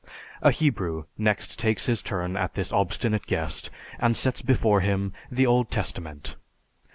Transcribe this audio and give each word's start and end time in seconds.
A 0.41 0.49
Hebrew 0.49 1.03
next 1.15 1.59
takes 1.59 1.85
his 1.85 2.01
turn 2.01 2.35
at 2.35 2.55
this 2.55 2.71
obstinate 2.71 3.27
guest 3.27 3.69
and 3.99 4.17
sets 4.17 4.41
before 4.41 4.81
him 4.81 5.13
the 5.29 5.45
Old 5.45 5.69
Testament. 5.69 6.35